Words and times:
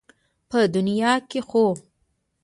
په 0.49 0.59
دنيا 0.75 1.13
کې 1.29 1.39
خو 1.47 1.65